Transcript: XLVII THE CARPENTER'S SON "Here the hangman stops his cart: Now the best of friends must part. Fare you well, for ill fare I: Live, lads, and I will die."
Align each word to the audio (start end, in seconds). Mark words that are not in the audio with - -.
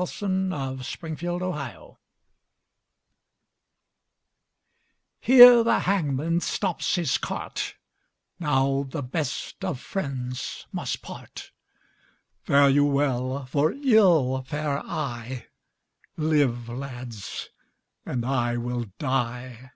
XLVII 0.00 0.48
THE 0.50 0.86
CARPENTER'S 1.00 1.40
SON 1.58 1.96
"Here 5.18 5.64
the 5.64 5.78
hangman 5.80 6.38
stops 6.38 6.94
his 6.94 7.18
cart: 7.18 7.74
Now 8.38 8.84
the 8.88 9.02
best 9.02 9.64
of 9.64 9.80
friends 9.80 10.68
must 10.70 11.02
part. 11.02 11.50
Fare 12.44 12.68
you 12.70 12.84
well, 12.84 13.44
for 13.46 13.72
ill 13.72 14.40
fare 14.44 14.78
I: 14.86 15.46
Live, 16.16 16.68
lads, 16.68 17.48
and 18.06 18.24
I 18.24 18.56
will 18.56 18.84
die." 19.00 19.72